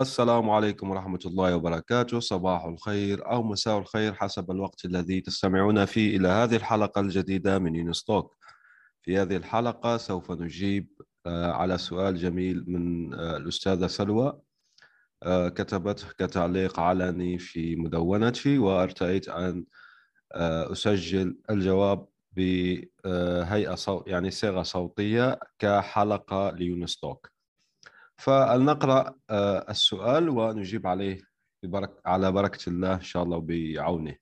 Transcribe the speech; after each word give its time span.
السلام 0.00 0.50
عليكم 0.50 0.90
ورحمة 0.90 1.18
الله 1.26 1.56
وبركاته. 1.56 2.20
صباح 2.20 2.64
الخير 2.64 3.30
أو 3.30 3.42
مساء 3.42 3.78
الخير 3.78 4.14
حسب 4.14 4.50
الوقت 4.50 4.84
الذي 4.84 5.20
تستمعون 5.20 5.84
فيه 5.84 6.16
إلى 6.16 6.28
هذه 6.28 6.56
الحلقة 6.56 7.00
الجديدة 7.00 7.58
من 7.58 7.74
يونستوك 7.74 8.36
في 9.02 9.18
هذه 9.18 9.36
الحلقة 9.36 9.96
سوف 9.96 10.30
نجيب 10.30 10.88
آه، 11.26 11.52
على 11.52 11.78
سؤال 11.78 12.16
جميل 12.16 12.64
من 12.66 13.14
آه، 13.14 13.36
الأستاذة 13.36 13.86
سلوى 13.86 14.40
آه، 15.22 15.48
كتبته 15.48 16.06
كتعليق 16.18 16.80
علني 16.80 17.38
في 17.38 17.76
مدونتي 17.76 18.58
وأرتأيت 18.58 19.28
أن 19.28 19.64
أسجل 20.32 21.38
الجواب 21.50 22.08
بهيئة 22.32 23.74
صو... 23.74 24.04
يعني 24.06 24.30
صيغة 24.30 24.62
صوتية 24.62 25.38
كحلقة 25.58 26.50
ليونستوك 26.50 27.33
فلنقرأ 28.16 29.14
آه، 29.30 29.66
السؤال 29.70 30.28
ونجيب 30.28 30.86
عليه 30.86 31.20
ببرك 31.62 32.00
على 32.06 32.32
بركة 32.32 32.68
الله 32.70 32.94
إن 32.94 33.00
شاء 33.00 33.22
الله 33.22 33.36
وبعونه 33.36 34.16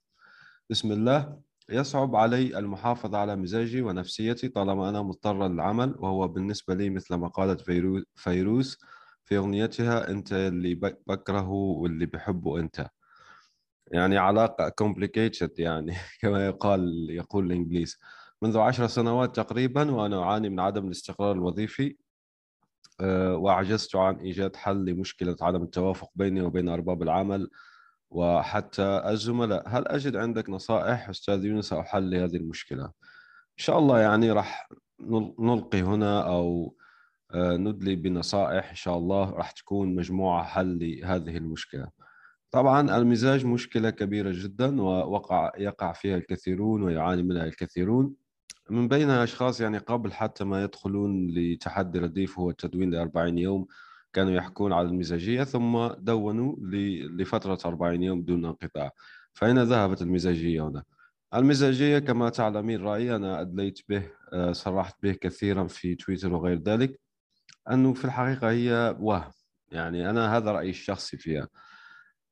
بسم 0.71 0.93
الله. 0.93 1.43
يصعب 1.71 2.17
علي 2.17 2.59
المحافظة 2.59 3.19
على 3.19 3.37
مزاجي 3.37 3.83
ونفسيتي 3.83 4.49
طالما 4.49 4.89
أنا 4.89 5.03
مضطر 5.03 5.49
للعمل 5.49 5.95
وهو 5.99 6.29
بالنسبة 6.29 6.75
لي 6.75 6.91
مثل 6.91 7.15
ما 7.15 7.29
قالت 7.29 7.61
فيروز 8.17 8.79
في 9.25 9.37
أغنيتها 9.37 10.11
أنت 10.11 10.33
اللي 10.33 10.75
بكرهه 11.07 11.51
واللي 11.51 12.07
بحبه 12.07 12.61
أنت. 12.61 12.89
يعني 13.93 14.19
علاقة 14.19 14.73
complicated 14.83 15.51
يعني 15.59 15.95
كما 16.21 16.47
يقال 16.47 17.07
يقول 17.11 17.47
الإنجليز. 17.47 17.99
منذ 18.43 18.59
عشر 18.59 18.87
سنوات 18.87 19.37
تقريبا 19.37 19.91
وأنا 19.91 20.23
أعاني 20.23 20.49
من 20.49 20.61
عدم 20.61 20.87
الاستقرار 20.87 21.33
الوظيفي. 21.33 21.97
وعجزت 23.37 23.97
عن 23.97 24.17
إيجاد 24.17 24.57
حل 24.57 24.85
لمشكلة 24.85 25.37
عدم 25.41 25.63
التوافق 25.63 26.11
بيني 26.15 26.43
وبين 26.43 26.69
أرباب 26.69 27.03
العمل 27.03 27.51
وحتى 28.11 29.03
الزملاء. 29.07 29.69
هل 29.69 29.89
أجد 29.89 30.17
عندك 30.17 30.51
نصائح 30.51 31.09
أستاذ 31.09 31.45
يونس 31.45 31.73
أو 31.73 31.83
حل 31.83 32.11
لهذه 32.11 32.37
المشكلة؟ 32.37 32.85
إن 32.85 33.65
شاء 33.65 33.79
الله 33.79 34.01
يعني 34.01 34.33
راح 34.33 34.69
نلقي 35.39 35.83
هنا 35.83 36.21
أو 36.27 36.77
آه، 37.35 37.57
ندلي 37.57 37.97
بنصائح 37.97 38.69
إن 38.71 38.75
شاء 38.75 38.99
الله 38.99 39.31
راح 39.31 39.51
تكون 39.51 39.95
مجموعة 39.95 40.45
حل 40.45 40.79
لهذه 40.79 41.37
المشكلة. 41.37 41.89
طبعا 42.51 42.97
المزاج 42.97 43.47
مشكلة 43.47 43.91
كبيرة 43.91 44.31
جدا 44.35 44.83
ووقع 44.83 45.53
يقع 45.59 45.93
فيها 45.93 46.17
الكثيرون 46.17 46.83
ويعاني 46.83 47.23
منها 47.23 47.45
الكثيرون. 47.45 48.15
من 48.73 48.89
بينها 48.89 49.25
أشخاص 49.25 49.61
يعني 49.61 49.79
قبل 49.79 50.13
حتى 50.13 50.45
ما 50.45 50.63
يدخلون 50.63 51.27
لتحدي 51.31 51.99
رديف 51.99 52.39
هو 52.39 52.51
التدوين 52.51 52.91
ل 52.91 52.97
40 52.97 53.39
يوم 53.39 53.67
كانوا 54.13 54.33
يحكون 54.33 54.73
على 54.73 54.89
المزاجية 54.89 55.45
ثم 55.45 55.87
دونوا 55.87 56.57
لفترة 57.09 57.59
40 57.67 58.03
يوم 58.03 58.23
دون 58.23 58.45
انقطاع 58.45 58.91
فأين 59.33 59.63
ذهبت 59.63 60.03
المزاجية 60.03 60.69
هنا؟ 60.69 60.85
المزاجية 61.35 61.99
كما 61.99 62.29
تعلمين 62.29 62.83
رأيي 62.83 63.17
أنا 63.17 63.41
أدليت 63.41 63.81
به 63.89 64.11
آه، 64.33 64.53
صرحت 64.53 65.03
به 65.03 65.13
كثيرا 65.13 65.67
في 65.67 65.95
تويتر 65.95 66.33
وغير 66.35 66.59
ذلك 66.63 67.01
أنه 67.71 67.93
في 67.95 68.05
الحقيقة 68.05 68.51
هي 68.51 68.97
وهم 69.01 69.33
يعني 69.73 70.11
أنا 70.11 70.37
هذا 70.37 70.53
رأيي 70.53 70.71
الشخصي 70.71 71.17
فيها 71.17 71.49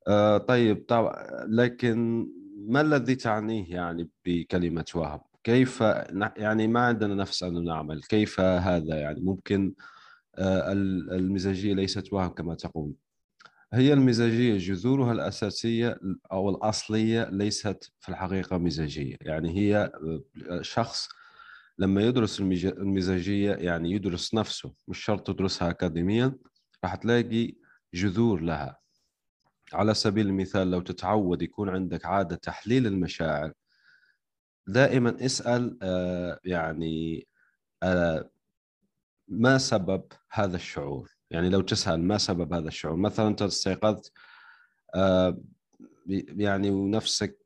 آه، 0.07 0.37
طيب 0.37 0.85
طبعا 0.87 1.45
لكن 1.47 2.27
ما 2.67 2.81
الذي 2.81 3.15
تعنيه 3.15 3.75
يعني 3.75 4.09
بكلمة 4.25 4.85
وهم؟ 4.95 5.30
كيف 5.43 5.81
يعني 6.37 6.67
ما 6.67 6.79
عندنا 6.79 7.15
نفس 7.15 7.43
أن 7.43 7.63
نعمل 7.63 8.03
كيف 8.03 8.39
هذا 8.39 8.99
يعني 8.99 9.21
ممكن 9.21 9.73
آه، 10.37 10.71
المزاجية 10.71 11.73
ليست 11.73 12.13
وهم 12.13 12.29
كما 12.29 12.55
تقول. 12.55 12.93
هي 13.73 13.93
المزاجية 13.93 14.57
جذورها 14.57 15.11
الأساسية 15.11 15.99
أو 16.31 16.49
الأصلية 16.49 17.29
ليست 17.29 17.91
في 17.99 18.09
الحقيقة 18.09 18.57
مزاجية. 18.57 19.15
يعني 19.21 19.57
هي 19.57 19.91
آه، 20.49 20.61
شخص 20.61 21.09
لما 21.79 22.01
يدرس 22.01 22.39
المزاجية 22.39 23.51
يعني 23.51 23.91
يدرس 23.91 24.33
نفسه 24.33 24.73
مش 24.87 24.99
شرط 25.03 25.27
تدرسها 25.27 25.69
أكاديميا 25.69 26.35
راح 26.83 26.95
تلاقي 26.95 27.53
جذور 27.93 28.41
لها. 28.41 28.81
على 29.73 29.93
سبيل 29.93 30.27
المثال 30.27 30.71
لو 30.71 30.81
تتعود 30.81 31.41
يكون 31.41 31.69
عندك 31.69 32.05
عادة 32.05 32.35
تحليل 32.35 32.87
المشاعر 32.87 33.53
دائما 34.67 35.25
اسأل 35.25 35.77
آه، 35.81 36.39
يعني 36.43 37.27
آه، 37.83 38.29
ما 39.27 39.57
سبب 39.57 40.03
هذا 40.31 40.55
الشعور؟ 40.55 41.09
يعني 41.29 41.49
لو 41.49 41.61
تسأل 41.61 42.03
ما 42.03 42.17
سبب 42.17 42.53
هذا 42.53 42.67
الشعور؟ 42.67 42.95
مثلا 42.95 43.27
أنت 43.27 43.41
استيقظت 43.41 44.11
آه، 44.95 45.37
يعني 46.37 46.69
ونفسك 46.71 47.37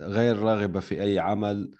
غير 0.00 0.38
راغبة 0.38 0.80
في 0.80 1.02
أي 1.02 1.18
عمل 1.18 1.74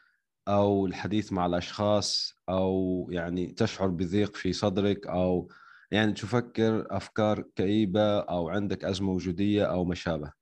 أو 0.49 0.87
الحديث 0.87 1.33
مع 1.33 1.47
الأشخاص 1.47 2.35
أو 2.49 3.09
يعني 3.13 3.47
تشعر 3.47 3.89
بضيق 3.89 4.37
في 4.37 4.53
صدرك 4.53 5.07
أو 5.07 5.49
يعني 5.91 6.13
تفكر 6.13 6.87
أفكار 6.91 7.45
كئيبة 7.57 8.21
أو 8.21 8.49
عندك 8.49 8.85
أزمة 8.85 9.13
وجودية 9.13 9.65
أو 9.65 9.85
ما 9.85 9.95
شابه 9.95 10.33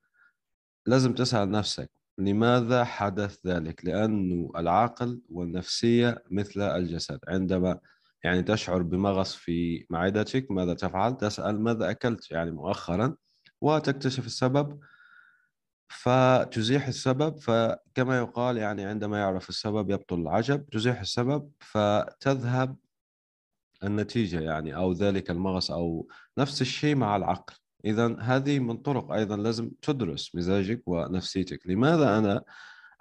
لازم 0.85 1.13
تسأل 1.13 1.51
نفسك 1.51 1.98
لماذا 2.19 2.83
حدث 2.83 3.47
ذلك؟ 3.47 3.85
لأن 3.85 4.49
العقل 4.55 5.21
والنفسية 5.29 6.23
مثل 6.31 6.61
الجسد 6.61 7.19
عندما 7.27 7.79
يعني 8.23 8.43
تشعر 8.43 8.81
بمغص 8.81 9.35
في 9.35 9.85
معدتك 9.89 10.51
ماذا 10.51 10.73
تفعل؟ 10.73 11.17
تسأل 11.17 11.61
ماذا 11.61 11.89
أكلت 11.89 12.31
يعني 12.31 12.51
مؤخرا 12.51 13.15
وتكتشف 13.61 14.25
السبب 14.25 14.79
فتزيح 15.89 16.87
السبب 16.87 17.37
فكما 17.37 18.17
يقال 18.17 18.57
يعني 18.57 18.85
عندما 18.85 19.19
يعرف 19.19 19.49
السبب 19.49 19.89
يبطل 19.89 20.19
العجب 20.19 20.69
تزيح 20.69 20.99
السبب 20.99 21.51
فتذهب 21.59 22.75
النتيجة 23.83 24.39
يعني 24.39 24.75
أو 24.75 24.91
ذلك 24.91 25.29
المغص 25.29 25.71
أو 25.71 26.07
نفس 26.37 26.61
الشيء 26.61 26.95
مع 26.95 27.15
العقل 27.15 27.55
إذا 27.85 28.15
هذه 28.19 28.59
من 28.59 28.77
طرق 28.77 29.11
أيضا 29.11 29.37
لازم 29.37 29.71
تدرس 29.81 30.35
مزاجك 30.35 30.83
ونفسيتك. 30.87 31.67
لماذا 31.67 32.17
أنا 32.17 32.43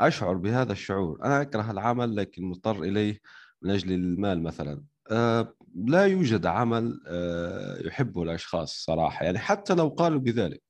أشعر 0.01 0.35
بهذا 0.35 0.73
الشعور؟ 0.73 1.25
أنا 1.25 1.43
أكره 1.43 1.71
العمل 1.71 2.17
لكن 2.17 2.45
مضطر 2.45 2.83
إليه 2.83 3.21
من 3.63 3.71
أجل 3.71 3.93
المال 3.93 4.43
مثلا. 4.43 4.83
أه 5.11 5.55
لا 5.75 6.07
يوجد 6.07 6.47
عمل 6.47 7.01
أه 7.07 7.87
يحبه 7.87 8.23
الأشخاص 8.23 8.85
صراحة. 8.85 9.25
يعني 9.25 9.39
حتى 9.39 9.75
لو 9.75 9.89
قالوا 9.89 10.21
بذلك 10.21 10.63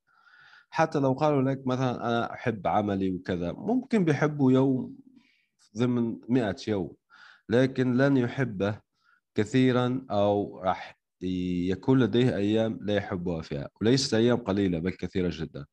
حتى 0.71 0.99
لو 0.99 1.13
قالوا 1.13 1.43
لك 1.43 1.67
مثلا 1.67 2.09
أنا 2.09 2.33
أحب 2.33 2.67
عملي 2.67 3.11
وكذا 3.11 3.53
ممكن 3.53 4.05
بيحبوا 4.05 4.53
يوم 4.53 4.97
ضمن 5.79 6.17
مئة 6.29 6.57
يوم 6.69 6.93
لكن 7.49 7.97
لن 7.97 8.17
يحبه 8.17 8.81
كثيرا 9.35 10.07
أو 10.11 10.59
راح 10.59 10.98
يكون 11.23 11.99
لديه 12.01 12.37
أيام 12.37 12.79
لا 12.83 12.95
يحبها 12.95 13.43
فيها 13.43 13.69
وليست 13.81 14.15
أيام 14.15 14.37
قليلة 14.37 14.79
بل 14.79 14.91
كثيرة 14.91 15.31
جدا. 15.33 15.67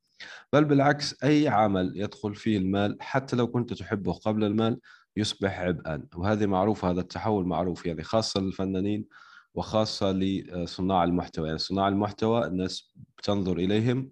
بل 0.54 0.66
بالعكس 0.66 1.24
أي 1.24 1.48
عمل 1.48 1.94
يدخل 1.96 2.36
فيه 2.36 2.58
المال 2.58 2.98
حتى 3.00 3.36
لو 3.36 3.48
كنت 3.48 3.74
تحبه 3.74 4.14
قبل 4.14 4.44
المال 4.44 4.80
يصبح 5.18 5.60
عبئا. 5.60 6.08
وهذه 6.16 6.46
معروفة 6.46 6.92
هذا 6.92 7.02
التحول 7.02 7.46
معروف 7.46 7.86
يعني 7.86 8.04
خاصة 8.04 8.40
للفنانين 8.42 9.06
وخاصة 9.54 10.12
لصناع 10.12 11.04
المحتوى. 11.04 11.48
يعني 11.48 11.60
صناع 11.60 11.88
المحتوى 11.88 12.46
الناس 12.48 12.94
بتنظر 13.18 13.58
إليهم 13.58 14.12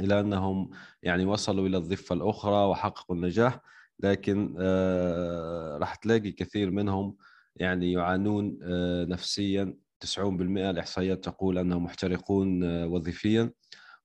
إلى 0.00 0.20
أنهم 0.20 0.70
يعني 1.02 1.24
وصلوا 1.24 1.66
إلى 1.68 1.76
الضفة 1.76 2.14
الأخرى 2.14 2.66
وحققوا 2.66 3.16
النجاح 3.16 3.60
لكن 4.00 4.54
آه 4.58 5.78
راح 5.78 5.94
تلاقي 5.94 6.32
كثير 6.32 6.70
منهم 6.70 7.16
يعني 7.56 7.92
يعانون 7.92 8.58
آه 8.62 9.04
نفسيا 9.04 9.76
90% 10.00 10.70
الإحصائيات 10.70 11.24
تقول 11.24 11.58
أنهم 11.58 11.84
محترقون 11.84 12.64
آه، 12.64 12.86
وظيفيا. 12.86 13.52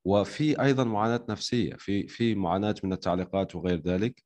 وفي 0.04 0.62
أيضا 0.62 0.84
معاناة 0.84 1.24
نفسية 1.28 1.74
في 1.74 2.08
في 2.08 2.34
معاناة 2.34 2.74
من 2.84 2.92
التعليقات 2.92 3.56
وغير 3.56 3.80
ذلك. 3.80 4.22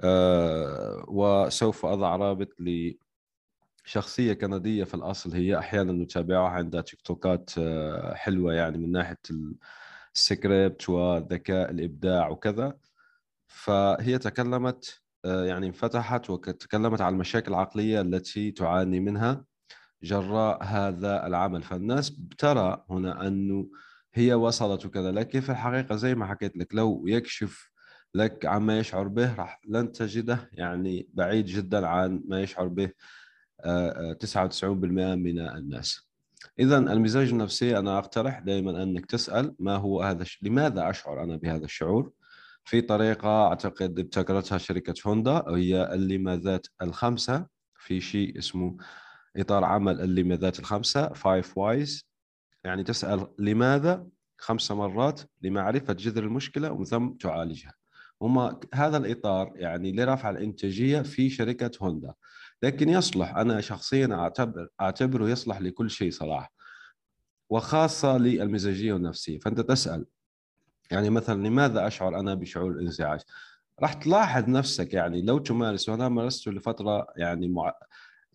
آه، 0.00 1.04
وسوف 1.08 1.86
أضع 1.86 2.16
رابط 2.16 2.48
ل 2.60 2.92
شخصية 3.84 4.32
كندية 4.32 4.84
في 4.84 4.94
الأصل 4.94 5.32
هي 5.34 5.58
أحيانا 5.58 5.92
نتابعها 5.92 6.48
عندها 6.50 6.80
تيك 6.80 7.00
توكات 7.02 7.50
آه، 7.58 8.14
حلوة 8.14 8.54
يعني 8.54 8.78
من 8.78 8.92
ناحية 8.92 9.18
السكريبت 10.16 10.88
والذكاء 10.88 11.70
الإبداع 11.70 12.28
وكذا. 12.28 12.76
فهي 13.46 14.18
تكلمت 14.18 15.02
يعني 15.24 15.66
انفتحت 15.66 16.30
وتكلمت 16.30 17.00
عن 17.00 17.12
المشاكل 17.12 17.50
العقلية 17.52 18.00
التي 18.00 18.50
تعاني 18.50 19.00
منها. 19.00 19.44
جراء 20.02 20.64
هذا 20.64 21.26
العمل. 21.26 21.62
فالناس 21.62 22.16
ترى 22.38 22.84
هنا 22.90 23.26
أنه 23.26 23.70
هي 24.14 24.34
وصلت 24.34 24.86
وكذا 24.86 25.12
لكن 25.12 25.40
في 25.40 25.52
الحقيقة 25.52 25.96
زي 25.96 26.14
ما 26.14 26.26
حكيت 26.26 26.56
لك 26.56 26.74
لو 26.74 27.04
يكشف 27.06 27.70
لك 28.14 28.46
عما 28.46 28.78
يشعر 28.78 29.08
به 29.08 29.34
راح 29.34 29.60
لن 29.68 29.92
تجده 29.92 30.50
يعني 30.52 31.08
بعيد 31.14 31.46
جدا 31.46 31.86
عن 31.86 32.22
ما 32.28 32.42
يشعر 32.42 32.68
به 32.68 32.90
99% 33.64 33.64
من 35.14 35.38
الناس. 35.38 36.08
اذا 36.58 36.78
المزاج 36.78 37.28
النفسي 37.28 37.78
أنا 37.78 37.98
أقترح 37.98 38.38
دائما 38.38 38.82
أنك 38.82 39.06
تسأل 39.06 39.54
ما 39.58 39.76
هو 39.76 40.02
هذا 40.02 40.24
لماذا 40.42 40.90
أشعر 40.90 41.22
أنا 41.24 41.36
بهذا 41.36 41.64
الشعور؟ 41.64 42.12
في 42.64 42.80
طريقة 42.80 43.46
أعتقد 43.46 43.98
ابتكرتها 43.98 44.58
شركة 44.58 44.94
هوندا 45.06 45.48
وهي 45.48 45.94
اللماذات 45.94 46.66
الخمسة 46.82 47.46
في 47.78 48.00
شيء 48.00 48.38
اسمه 48.38 48.76
إطار 49.36 49.64
عمل 49.64 50.00
اللماذات 50.00 50.58
الخمسة 50.58 51.08
five 51.08 51.58
whys 51.58 52.06
يعني 52.64 52.84
تسأل 52.84 53.26
لماذا 53.38 54.06
خمس 54.38 54.72
مرات؟ 54.72 55.20
لمعرفة 55.42 55.92
جذر 55.92 56.22
المشكلة 56.24 56.72
ومن 56.72 56.84
ثم 56.84 57.08
تعالجها. 57.08 57.74
هم 58.22 58.60
هذا 58.74 58.96
الإطار 58.96 59.52
يعني 59.56 59.92
لرفع 59.92 60.30
الإنتاجية 60.30 61.02
في 61.02 61.30
شركة 61.30 61.70
هوندا. 61.82 62.14
لكن 62.62 62.88
يصلح 62.88 63.36
أنا 63.36 63.60
شخصيا 63.60 64.14
اعتبر 64.14 64.68
أعتبره 64.80 65.28
يصلح 65.28 65.60
لكل 65.60 65.90
شيء 65.90 66.10
صراحة. 66.10 66.52
وخاصة 67.50 68.18
للمزاجية 68.18 68.92
والنفسية. 68.92 69.38
فأنت 69.38 69.60
تسأل 69.60 70.06
يعني 70.90 71.10
مثلا 71.10 71.48
لماذا 71.48 71.86
أشعر 71.86 72.20
أنا 72.20 72.34
بشعور 72.34 72.70
الانزعاج؟ 72.70 73.20
راح 73.80 73.92
تلاحظ 73.92 74.48
نفسك 74.48 74.94
يعني 74.94 75.22
لو 75.22 75.38
تمارس 75.38 75.88
وأنا 75.88 76.08
مارسته 76.08 76.50
لفترة 76.50 77.06
يعني 77.16 77.48
مع... 77.48 77.74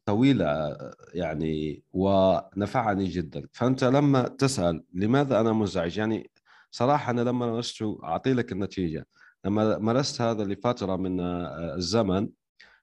طويلة 0.08 0.78
يعني 1.14 1.84
ونفعني 1.94 3.06
جدا. 3.06 3.48
فأنت 3.54 3.84
لما 3.84 4.28
تسأل 4.28 4.84
لماذا 4.94 5.40
أنا 5.40 5.54
منزعج 5.54 5.98
يعني 5.98 6.32
صراحة 6.72 7.12
أنا 7.12 7.22
لما 7.22 7.46
مارسته 7.52 8.00
أعطي 8.04 8.34
لك 8.34 8.52
النتيجة. 8.52 9.08
لما 9.46 9.78
مارست 9.78 10.22
هذا 10.22 10.44
لفترة 10.44 10.96
من 10.96 11.20
الزمن 11.20 12.30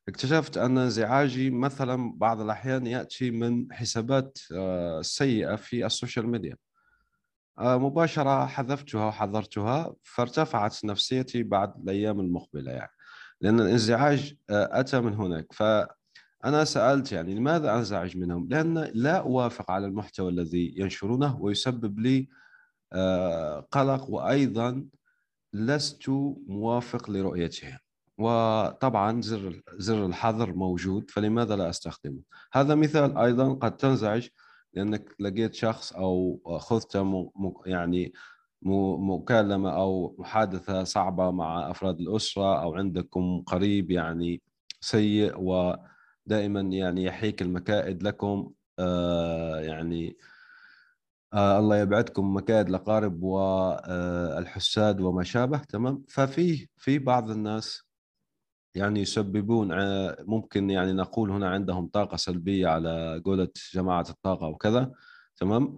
اكتشفت 0.08 0.58
أن 0.58 0.78
انزعاجي 0.78 1.50
مثلا 1.50 2.12
بعض 2.16 2.40
الأحيان 2.40 2.86
يأتي 2.86 3.30
من 3.30 3.72
حسابات 3.72 4.38
آه، 4.52 5.02
سيئة 5.02 5.56
في 5.56 5.86
ال 5.86 5.92
social 5.92 6.26
media. 6.28 6.56
آه، 7.58 7.76
مباشرة 7.78 8.46
حذفتها 8.46 9.06
وحذرتها 9.06 9.94
فارتفعت 10.02 10.84
نفسيتي 10.84 11.42
بعد 11.42 11.74
الأيام 11.82 12.20
المقبلة 12.20 12.72
يعني. 12.72 12.92
لأن 13.40 13.60
الانزعاج 13.60 14.34
آه، 14.50 14.80
أتى 14.80 15.00
من 15.00 15.14
هناك. 15.14 15.46
فانا 16.44 16.64
سألت 16.64 17.12
يعني 17.12 17.34
لماذا 17.34 17.74
أنزعج 17.74 18.16
منهم؟ 18.16 18.48
لأن 18.48 18.90
لا 18.94 19.16
أوافق 19.16 19.70
على 19.70 19.86
المحتوى 19.86 20.30
الذي 20.30 20.74
ينشرونه 20.76 21.40
ويسبب 21.40 21.98
لي 21.98 22.28
قلق 23.70 24.10
وأيضا 24.10 24.86
لست 25.52 26.08
موافق 26.46 27.10
لرؤيتهم 27.10 27.78
وطبعا 28.18 29.20
زر 29.20 29.62
زر 29.78 30.06
الحظر 30.06 30.52
موجود 30.52 31.10
فلماذا 31.10 31.56
لا 31.56 31.70
أستخدمه؟ 31.70 32.20
هذا 32.52 32.74
مثال 32.74 33.18
أيضا 33.18 33.54
قد 33.54 33.76
تنزعج 33.76 34.28
لأنك 34.74 35.14
لقيت 35.20 35.54
شخص 35.54 35.92
أو 35.92 36.40
خذت 36.58 37.06
يعني 37.66 38.12
مكالمة 38.98 39.70
أو 39.70 40.16
محادثة 40.18 40.84
صعبة 40.84 41.30
مع 41.30 41.70
أفراد 41.70 42.00
الأسرة 42.00 42.62
أو 42.62 42.74
عندكم 42.74 43.42
قريب 43.46 43.90
يعني 43.90 44.42
سيء 44.80 45.40
ودائما 46.26 46.60
يعني 46.60 47.04
يحيك 47.04 47.42
المكائد 47.42 48.02
لكم. 48.02 48.52
آه 48.78 49.60
يعني 49.60 50.16
آه 51.34 51.58
الله 51.58 51.76
يبعدكم 51.76 52.36
مكائد 52.36 52.68
الاقارب 52.68 53.22
والحساد 53.22 55.00
وما 55.00 55.24
شابه. 55.24 55.58
تمام. 55.58 56.04
ففي 56.08 56.68
في 56.76 56.98
بعض 56.98 57.30
الناس 57.30 57.82
يعني 58.76 59.00
يسببون 59.00 59.68
ممكن 60.20 60.70
يعني 60.70 60.92
نقول 60.92 61.30
هنا 61.30 61.50
عندهم 61.50 61.88
طاقة 61.88 62.16
سلبية 62.16 62.68
على 62.68 63.22
قولة 63.24 63.48
جماعة 63.74 64.06
الطاقة 64.10 64.46
وكذا. 64.48 64.92
تمام. 65.36 65.76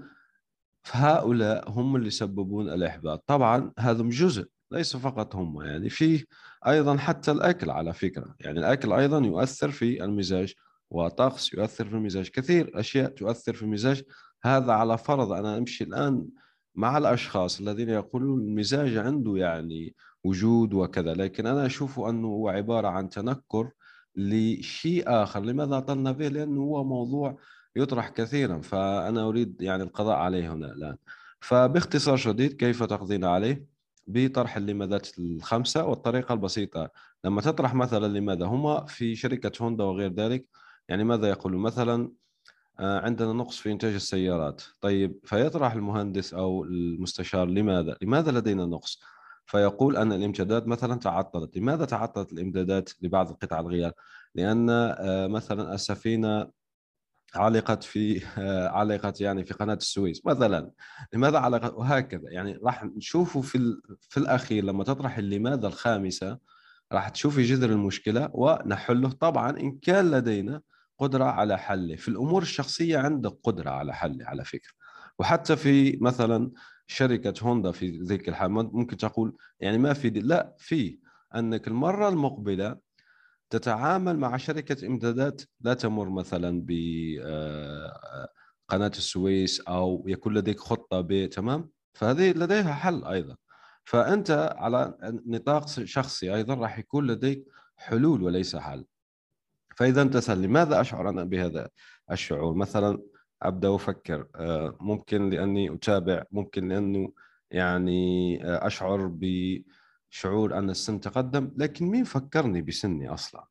فهؤلاء 0.84 1.70
هم 1.70 1.96
اللي 1.96 2.06
يسببون 2.06 2.69
الإحباط. 2.69 3.25
طبعا 3.26 3.72
هذا 3.78 4.02
جزء 4.02 4.49
ليس 4.70 4.96
فقط 4.96 5.34
هم. 5.37 5.62
يعني 5.62 5.88
في 5.88 6.26
أيضا 6.66 6.96
حتى 6.96 7.30
الأكل 7.30 7.70
على 7.70 7.92
فكرة. 7.92 8.34
يعني 8.40 8.58
الأكل 8.58 8.92
أيضا 8.92 9.18
يؤثر 9.18 9.70
في 9.70 10.04
المزاج 10.04 10.54
وطقس 10.90 11.54
يؤثر 11.54 11.84
في 11.84 11.94
المزاج. 11.94 12.28
كثير 12.28 12.80
أشياء 12.80 13.10
تؤثر 13.10 13.54
في 13.54 13.62
المزاج. 13.62 14.02
هذا 14.44 14.72
على 14.72 14.98
فرض 14.98 15.32
أنا 15.32 15.58
أمشي 15.58 15.84
الآن 15.84 16.28
مع 16.74 16.98
الأشخاص 16.98 17.60
الذين 17.60 17.88
يقولون 17.88 18.40
المزاج 18.40 18.96
عنده 18.96 19.36
يعني 19.36 19.94
وجود 20.24 20.74
وكذا 20.74 21.14
لكن 21.14 21.46
أنا 21.46 21.66
أشوف 21.66 22.00
أنه 22.00 22.28
هو 22.28 22.48
عبارة 22.48 22.88
عن 22.88 23.08
تنكر 23.08 23.70
لشيء 24.16 25.04
آخر. 25.06 25.40
لماذا 25.40 25.80
طلنا 25.80 26.12
به؟ 26.12 26.28
لأنه 26.28 26.60
هو 26.60 26.84
موضوع 26.84 27.38
يطرح 27.76 28.08
كثيرا. 28.08 28.58
فأنا 28.58 29.28
أريد 29.28 29.62
يعني 29.62 29.82
القضاء 29.82 30.16
عليه 30.16 30.52
هنا 30.52 30.72
الآن. 30.72 30.96
فباختصار 31.40 32.16
شديد 32.16 32.52
كيف 32.52 32.82
تقضين 32.82 33.24
عليه؟ 33.24 33.75
بطرح 34.06 34.56
اللماذات 34.56 35.18
الخمسة 35.18 35.84
والطريقة 35.84 36.32
البسيطة. 36.32 36.90
لما 37.24 37.40
تطرح 37.40 37.74
مثلا 37.74 38.18
لماذا؟ 38.18 38.46
هما 38.46 38.84
في 38.86 39.16
شركة 39.16 39.52
هوندا 39.62 39.84
وغير 39.84 40.12
ذلك. 40.12 40.46
يعني 40.88 41.04
ماذا 41.04 41.28
يقولون 41.28 41.62
مثلا 41.62 42.12
آه، 42.80 43.00
عندنا 43.00 43.32
نقص 43.32 43.58
في 43.58 43.72
إنتاج 43.72 43.94
السيارات. 43.94 44.62
طيب 44.80 45.20
فيطرح 45.24 45.72
المهندس 45.72 46.34
أو 46.34 46.64
المستشار 46.64 47.48
لماذا؟ 47.48 47.96
لماذا 48.02 48.30
لدينا 48.30 48.66
نقص؟ 48.66 49.00
فيقول 49.46 49.96
أن 49.96 50.12
الإمدادات 50.12 50.68
مثلا 50.68 50.94
تعطلت، 50.94 51.56
لماذا 51.56 51.84
تعطلت 51.84 52.32
الإمدادات 52.32 52.90
لبعض 53.02 53.30
القطع 53.30 53.60
الغيار؟ 53.60 53.92
لأن 54.34 54.70
آه، 54.70 55.26
مثلا 55.26 55.74
السفينة 55.74 56.46
علقت 57.34 57.84
في 57.84 58.23
آه، 58.38 58.69
علقت 58.69 59.20
يعني 59.20 59.44
في 59.44 59.55
قناة 59.55 59.75
السويس 59.75 60.26
مثلا. 60.26 60.70
لماذا 61.12 61.38
علقت 61.38 61.75
وهكذا. 61.75 62.30
يعني 62.30 62.59
راح 62.64 62.85
نشوفه 62.85 63.40
في 63.40 63.76
في 64.00 64.16
الأخير 64.16 64.64
لما 64.64 64.85
تطرح 64.85 65.18
لماذا 65.18 65.66
الخامسة 65.66 66.38
راح 66.92 67.09
تشوفي 67.09 67.42
جذر 67.42 67.71
المشكلة 67.71 68.30
ونحله. 68.33 69.11
طبعا 69.11 69.50
إن 69.50 69.78
كان 69.78 70.11
لدينا 70.11 70.61
قدرة 70.99 71.25
على 71.25 71.59
حله. 71.59 71.97
في 71.97 72.09
الأمور 72.09 72.42
الشخصية 72.42 72.99
عندك 72.99 73.37
قدرة 73.45 73.71
على 73.71 73.95
حله 73.95 74.26
على 74.26 74.45
فكرة. 74.45 74.73
وحتى 75.18 75.56
في 75.56 75.99
مثلا 76.00 76.50
شركة 76.87 77.35
هوندا 77.42 77.73
في 77.73 77.99
ذيك 78.02 78.28
الحال 78.28 78.50
ممكن 78.50 78.97
تقول 78.97 79.37
يعني 79.61 79.78
ما 79.78 79.92
في 79.92 80.11
دي. 80.11 80.21
لا 80.21 80.54
في. 80.59 80.99
أنك 81.35 81.68
المرة 81.68 82.09
المقبلة 82.09 82.86
تتعامل 83.50 84.18
مع 84.18 84.36
شركة 84.36 84.86
إمدادات 84.86 85.42
لا 85.60 85.74
تمر 85.74 86.08
مثلا 86.08 86.60
ب 86.66 86.70
آه، 87.20 88.28
قناة 88.68 88.88
السويس 88.88 89.60
أو 89.60 90.04
يكون 90.08 90.34
لديك 90.34 90.60
خطة 90.60 91.00
ب 91.00 91.26
تمام؟ 91.26 91.70
فهذه 91.94 92.30
لديها 92.30 92.72
حل 92.74 93.04
أيضا. 93.04 93.36
فأنت 93.84 94.54
على 94.56 94.98
نطاق 95.26 95.68
شخصي 95.68 96.34
أيضا 96.34 96.54
راح 96.54 96.78
يكون 96.78 97.06
لديك 97.06 97.44
حلول 97.76 98.22
وليس 98.22 98.56
حل. 98.56 98.84
فإذا 99.76 100.04
تسال 100.04 100.42
لماذا 100.42 100.80
أشعر 100.80 101.08
أنا 101.08 101.24
بهذا 101.24 101.68
الشعور؟ 102.10 102.54
مثلا 102.54 103.02
أبدأ 103.42 103.74
أفكر 103.74 104.26
آه، 104.36 104.76
ممكن 104.80 105.30
لأني 105.30 105.74
أتابع 105.74 106.24
ممكن 106.32 106.68
لأنه 106.68 107.12
يعني 107.50 108.44
آه، 108.44 108.66
أشعر 108.66 109.06
بشعور 110.16 110.58
أن 110.58 110.70
السن 110.70 111.00
تقدم 111.00 111.50
لكن 111.56 111.87
مين 111.87 112.04
فكرني 112.04 112.62
بسني 112.62 113.08
أصلا؟ 113.08 113.44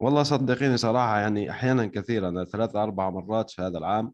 والله 0.00 0.22
صدقيني 0.22 0.76
صراحة 0.76 1.18
يعني 1.18 1.50
أحيانا 1.50 1.86
كثيرا 1.86 2.28
أنا 2.28 2.44
ثلاث 2.44 2.76
أربع 2.76 3.10
مرات 3.10 3.50
في 3.50 3.62
هذا 3.62 3.78
العام 3.78 4.12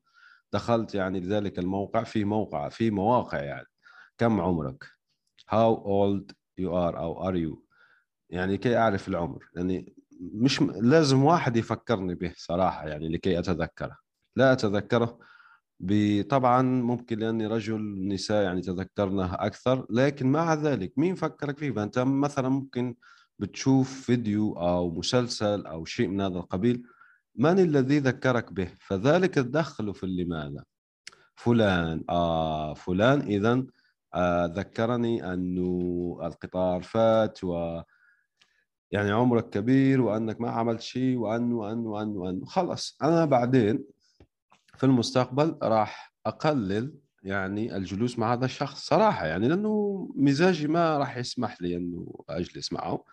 دخلت 0.52 0.94
يعني 0.94 1.20
لذلك 1.20 1.58
الموقع 1.58 2.02
في 2.02 2.24
موقع 2.24 2.68
في 2.68 2.90
مواقع 2.90 3.38
يعني. 3.38 3.66
كم 4.18 4.40
عمرك؟ 4.40 4.84
How 5.48 5.76
old 5.76 6.32
you 6.60 6.68
are 6.70 6.96
أو 6.96 7.30
are 7.30 7.36
you 7.36 7.58
يعني 8.30 8.56
كي 8.56 8.76
أعرف 8.76 9.08
العمر. 9.08 9.50
يعني 9.56 9.94
مش 10.20 10.62
لازم 10.62 11.24
واحد 11.24 11.56
يفكرني 11.56 12.14
به 12.14 12.32
صراحة 12.36 12.88
يعني 12.88 13.08
لكي 13.08 13.38
أتذكره. 13.38 13.96
لا 14.36 14.52
أتذكره 14.52 15.18
طبعا 16.30 16.62
ممكن 16.62 17.18
لأني 17.18 17.46
رجل 17.46 18.08
نساء 18.08 18.42
يعني 18.44 18.60
تذكرناه 18.60 19.34
أكثر 19.34 19.86
لكن 19.90 20.32
مع 20.32 20.54
ذلك 20.54 20.92
مين 20.96 21.14
فكرك 21.14 21.58
فيه؟ 21.58 21.70
فانت 21.70 21.98
مثلا 21.98 22.48
ممكن 22.48 22.94
بتشوف 23.38 24.00
فيديو 24.00 24.52
أو 24.52 24.90
مسلسل 24.90 25.66
أو 25.66 25.84
شيء 25.84 26.08
من 26.08 26.20
هذا 26.20 26.38
القبيل 26.38 26.82
من 27.34 27.58
الذي 27.58 27.98
ذكرك 27.98 28.52
به؟ 28.52 28.68
فذلك 28.80 29.34
تدخل 29.34 29.94
في 29.94 30.06
لماذا 30.06 30.64
فلان 31.36 32.04
آه 32.10 32.74
فلان 32.74 33.20
إذا 33.20 33.64
آه 34.14 34.46
ذكرني 34.46 35.32
أنه 35.32 36.18
القطار 36.22 36.82
فات 36.82 37.44
و 37.44 37.80
يعني 38.90 39.10
عمرك 39.10 39.48
كبير 39.50 40.00
وأنك 40.00 40.40
ما 40.40 40.50
عملت 40.50 40.80
شيء 40.80 41.16
وأنه 41.16 41.56
وأنه 41.56 41.90
وأنه, 41.90 42.20
وأنه. 42.20 42.46
خلص 42.46 42.96
أنا 43.02 43.24
بعدين 43.24 43.84
في 44.76 44.84
المستقبل 44.84 45.58
راح 45.62 46.14
أقلل 46.26 46.94
يعني 47.22 47.76
الجلوس 47.76 48.18
مع 48.18 48.32
هذا 48.32 48.44
الشخص 48.44 48.86
صراحة 48.86 49.26
يعني 49.26 49.48
لأنه 49.48 50.08
مزاجي 50.16 50.68
ما 50.68 50.98
راح 50.98 51.16
يسمح 51.16 51.62
لي 51.62 51.76
أنه 51.76 52.24
أجلس 52.28 52.72
معه. 52.72 53.04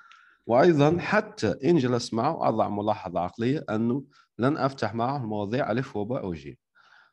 وأيضا 0.47 0.97
حتى 0.99 1.55
إن 1.65 1.77
جلست 1.77 2.13
معه 2.13 2.49
أضع 2.49 2.69
ملاحظة 2.69 3.19
عقلية 3.19 3.65
أنه 3.69 4.03
لن 4.39 4.57
أفتح 4.57 4.93
معه 4.93 5.17
المواضيع 5.17 5.71
ألف 5.71 5.95
وباء 5.95 6.27
وجيم 6.27 6.55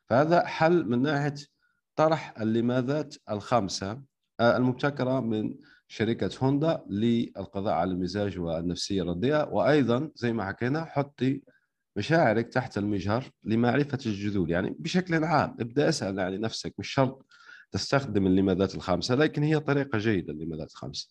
فهذا 0.05 0.45
حل 0.45 0.89
من 0.89 1.01
ناحية 1.01 1.35
طرح 1.95 2.33
اللماذات 2.41 3.15
الخمسة 3.29 4.01
آه، 4.39 4.57
المبتكرة 4.57 5.19
من 5.19 5.55
شركة 5.87 6.29
هوندا 6.43 6.83
للقضاء 6.89 7.73
على 7.73 7.91
المزاج 7.91 8.39
والنفسية 8.39 9.01
الرديئة. 9.01 9.47
وأيضا 9.49 10.11
زي 10.15 10.33
ما 10.33 10.45
حكينا 10.45 10.85
حطي 10.85 11.41
مشاعرك 11.97 12.47
تحت 12.47 12.77
المجهر 12.77 13.23
لمعرفة 13.43 13.97
الجذور. 14.05 14.49
يعني 14.49 14.75
بشكل 14.79 15.23
عام 15.23 15.55
ابدأ 15.59 15.89
اسأل 15.89 16.17
يعني 16.17 16.37
نفسك. 16.37 16.73
مش 16.77 16.87
شرط 16.87 17.25
تستخدم 17.71 18.27
اللمادات 18.27 18.75
الخامسة 18.75 19.15
لكن 19.15 19.43
هي 19.43 19.59
طريقة 19.59 19.97
جيدة 19.97 20.33
اللمادات 20.33 20.71
الخامسة. 20.71 21.09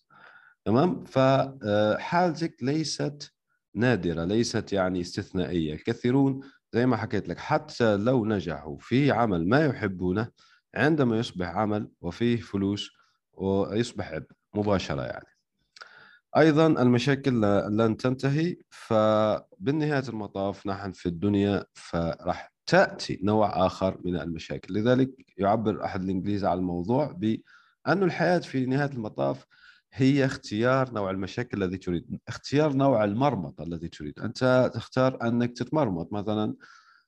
تمام؟ 0.65 1.05
فحالتك 1.05 2.63
ليست 2.63 3.33
نادرة 3.75 4.25
ليست 4.25 4.73
يعني 4.73 5.01
استثنائية. 5.01 5.75
الكثيرون 5.75 6.41
زي 6.73 6.87
ما 6.87 6.97
حكيت 6.97 7.29
لك 7.29 7.39
حتى 7.39 7.97
لو 7.97 8.27
نجحوا 8.27 8.79
في 8.81 9.11
عمل 9.11 9.49
ما 9.49 9.67
يحبونه 9.67 10.29
عندما 10.75 11.19
يصبح 11.19 11.47
عمل 11.49 11.89
وفيه 12.01 12.37
فلوس 12.37 12.91
ويصبح 13.33 14.13
عبء 14.13 14.31
مباشرة 14.55 15.03
يعني. 15.03 15.36
أيضا 16.37 16.67
المشاكل 16.67 17.41
لن 17.77 17.97
تنتهي 17.97 18.57
فبالنهاية 18.71 20.09
المطاف 20.09 20.67
نحن 20.67 20.93
في 20.93 21.07
الدنيا 21.07 21.65
فراح 21.75 22.53
تأتي 22.67 23.21
نوع 23.23 23.67
آخر 23.67 24.01
من 24.05 24.17
المشاكل. 24.17 24.75
لذلك 24.75 25.11
يعبر 25.39 25.85
أحد 25.85 26.03
الإنجليز 26.03 26.45
على 26.45 26.59
الموضوع 26.61 27.13
بأن 27.13 28.03
الحياة 28.03 28.39
في 28.39 28.67
نهاية 28.67 28.91
المطاف 28.91 29.47
هي 29.93 30.25
اختيار 30.25 30.93
نوع 30.93 31.11
المشاكل 31.11 31.63
الذي 31.63 31.79
تريد 31.79 32.19
اختيار 32.29 32.73
نوع 32.73 33.05
المرمطة 33.05 33.65
الذي 33.65 33.89
تريد. 33.89 34.21
أنت 34.21 34.71
تختار 34.75 35.19
أنك 35.23 35.53
تتمرمط. 35.59 36.13
مثلا 36.13 36.55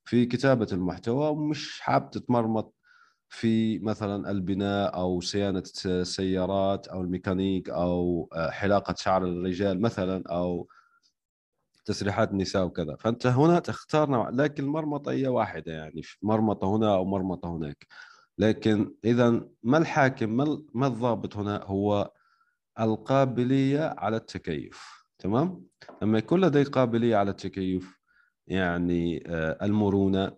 في 0.05 0.27
كتابة 0.27 0.67
المحتوى 0.73 1.29
ومش 1.31 1.81
حاب 1.81 2.11
تتمرمط 2.11 2.75
في 3.29 3.79
مثلا 3.79 4.31
البناء 4.31 4.95
أو 4.95 5.21
صيانة 5.21 5.63
السيارات 5.87 6.89
أو 6.89 7.01
الميكانيك 7.01 7.71
أو 7.71 8.29
آه، 8.33 8.51
حلاقة 8.51 8.95
شعر 8.99 9.25
الرجال 9.25 9.81
مثلا 9.81 10.23
أو 10.31 10.69
تسريحات 11.85 12.31
النساء 12.31 12.65
وكذا. 12.65 12.97
فأنت 13.01 13.27
هنا 13.27 13.59
تختار 13.59 14.11
نوع 14.11 14.29
لكن 14.31 14.65
المرمطه 14.65 15.13
هي 15.13 15.29
واحدة 15.29 15.73
يعني 15.73 16.03
مرمطة 16.23 16.77
هنا 16.77 16.95
أو 16.95 17.05
مرمطة 17.05 17.57
هناك. 17.57 17.87
لكن 18.39 18.95
اذا 19.05 19.49
ما 19.63 19.79
الحاكم 19.79 20.31
ما 20.75 20.87
الضابط 20.87 21.37
هنا؟ 21.37 21.65
هو 21.65 22.13
القابلية 22.81 23.95
على 23.99 24.17
التكيف 24.17 25.05
تمام؟ 25.19 25.67
لما 26.03 26.19
يكون 26.19 26.41
لديك 26.41 26.69
قابلية 26.69 27.17
على 27.17 27.31
التكيف 27.31 27.99
يعني 28.47 29.25
آه، 29.27 29.59
المرونة 29.63 30.37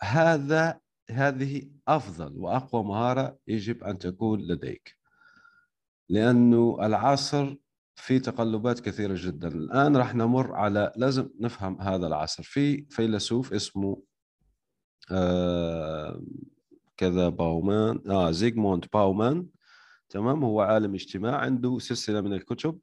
هذا 0.00 0.80
هذه 1.10 1.62
أفضل 1.88 2.32
وأقوى 2.36 2.84
مهارة 2.84 3.38
يجب 3.48 3.84
أن 3.84 3.98
تكون 3.98 4.40
لديك. 4.40 4.96
لأنه 6.08 6.78
العصر 6.82 7.54
في 7.94 8.18
تقلبات 8.18 8.80
كثيرة 8.80 9.14
جدا. 9.16 9.48
الآن 9.48 9.96
راح 9.96 10.14
نمر 10.14 10.54
على 10.54 10.92
لازم 10.96 11.28
نفهم 11.40 11.80
هذا 11.80 12.06
العصر. 12.06 12.42
في 12.42 12.86
فيلسوف 12.90 13.52
اسمه 13.52 14.02
آه 15.10 16.22
كذا 16.96 17.28
باومان 17.28 18.10
آه 18.10 18.30
زيغموند 18.30 18.86
باومان 18.92 19.46
تمام؟ 20.08 20.44
هو 20.44 20.60
عالم 20.60 20.94
اجتماع 20.94 21.36
عنده 21.36 21.78
سلسلة 21.78 22.20
من 22.20 22.32
الكتب. 22.32 22.78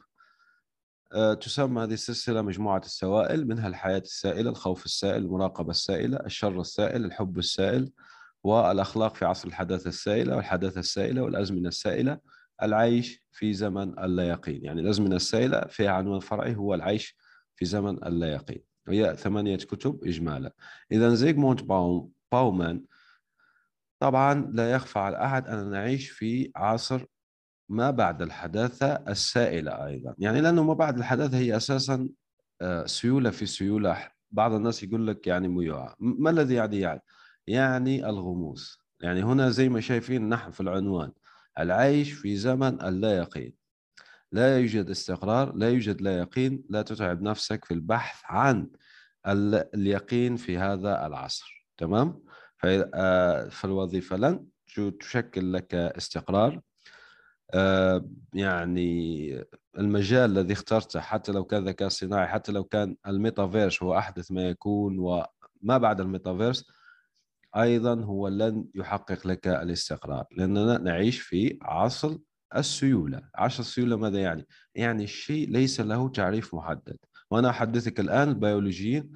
آه، 1.14 1.34
تسمى 1.34 1.84
هذه 1.84 1.94
السلسلة 1.94 2.42
مجموعة 2.42 2.80
السوائل 2.86 3.48
منها 3.48 3.68
الحياة 3.68 3.98
السائلة 4.00 4.50
الخوف 4.50 4.86
السائل 4.86 5.24
المراقبة 5.24 5.72
السائلة 5.72 6.18
الشر 6.18 6.62
السائل 6.62 7.06
الحب 7.06 7.38
السائل. 7.38 7.92
والأخلاق 8.44 9.16
في 9.16 9.26
عصر 9.26 9.48
الحداثة 9.48 9.88
السائلة 9.88 10.36
والحداثة 10.36 10.80
السائلة 10.80 11.22
والأزمنة 11.22 11.68
السائلة 11.68 12.20
العيش 12.64 13.24
في 13.32 13.54
زمن 13.54 14.00
اللا 14.00 14.28
يقين 14.28 14.66
يعني 14.66 14.82
الأزمنة 14.82 15.16
السائلة 15.16 15.62
فيها 15.62 15.92
عنوان 15.92 16.20
فرعي 16.20 16.56
هو 16.56 16.74
العيش 16.74 17.18
في 17.56 17.66
زمن 17.66 18.04
اللا 18.06 18.28
يقين 18.28 18.64
وهي 18.88 19.16
ثمانية 19.16 19.56
كتب 19.56 20.00
إجمالا. 20.04 20.54
إذا 20.92 21.14
زيغموند 21.14 21.62
باوم 21.62 22.12
باومان 22.32 22.84
طبعا 24.00 24.52
لا 24.54 24.72
يخفى 24.72 25.00
على 25.00 25.26
أحد 25.26 25.48
أن 25.48 25.72
نعيش 25.72 26.10
في 26.10 26.52
عصر 26.56 27.06
ما 27.70 27.92
بعد 27.92 28.22
الحداثة 28.22 28.94
السائلة 28.94 29.86
أيضا. 29.86 30.16
يعني 30.18 30.42
لأنه 30.42 30.64
ما 30.64 30.74
بعد 30.74 30.98
الحداثة 30.98 31.38
هي 31.38 31.58
أساسا 31.58 32.10
آه، 32.62 32.86
سيولة 32.86 33.30
في 33.30 33.46
سيولة. 33.46 34.12
بعض 34.32 34.54
الناس 34.54 34.84
يقول 34.84 35.08
لك 35.08 35.28
يعني 35.28 35.48
ميوعة. 35.48 35.96
ما 36.00 36.30
الذي 36.30 36.54
يعني 36.54 36.80
يعني؟ 36.80 37.02
يعني 37.48 38.10
الغموس. 38.10 38.80
يعني 39.02 39.24
هنا 39.24 39.50
زي 39.50 39.70
ما 39.70 39.82
شايفين 39.82 40.30
نحن 40.30 40.52
في 40.52 40.62
العنوان 40.62 41.12
العيش 41.60 42.12
في 42.12 42.36
زمن 42.36 42.82
اللا 42.82 43.18
يقين. 43.18 43.54
لا 44.32 44.60
يوجد 44.60 44.90
استقرار 44.90 45.56
لا 45.56 45.70
يوجد 45.70 46.02
لا 46.02 46.18
يقين 46.18 46.64
لا 46.70 46.82
تتعب 46.82 47.22
نفسك 47.22 47.66
في 47.66 47.74
البحث 47.74 48.22
عن 48.26 48.70
اليقين 49.76 50.36
في 50.36 50.58
هذا 50.58 51.08
العصر. 51.08 51.68
تمام؟ 51.78 52.24
آه، 52.66 53.50
فالوظيفة 53.50 54.18
لن 54.18 54.46
تشكل 55.00 55.54
لك 55.54 55.76
استقرار. 55.76 56.62
آه، 57.54 58.06
يعني 58.34 59.46
المجال 59.78 60.32
الذي 60.32 60.54
اخترته 60.54 61.00
حتى 61.00 61.32
لو 61.32 61.44
كان 61.44 61.68
ذكاء 61.68 61.90
صناعي 61.90 62.28
حتى 62.28 62.52
لو 62.52 62.64
كان 62.64 62.96
الميتافيرس 63.08 63.84
هو 63.84 63.98
أحدث 63.98 64.32
ما 64.32 64.50
يكون 64.50 65.00
وما 65.00 65.78
بعد 65.78 66.02
الميتافيرس 66.02 66.66
أيضا 67.58 68.04
هو 68.04 68.28
لن 68.28 68.66
يحقق 68.76 69.28
لك 69.28 69.48
الاستقرار 69.48 70.26
لأننا 70.32 70.78
نعيش 70.78 71.22
في 71.22 71.60
عصر 71.62 72.18
السيولة، 72.56 73.22
عصر 73.36 73.60
السيولة 73.60 73.96
ماذا 73.96 74.20
يعني؟ 74.20 74.48
يعني 74.76 75.04
الشيء 75.04 75.50
ليس 75.50 75.82
له 75.82 76.10
تعريف 76.10 76.56
محدد، 76.56 76.98
وأنا 77.32 77.50
أحدثك 77.50 78.00
الآن 78.00 78.30
البيولوجيين 78.30 79.12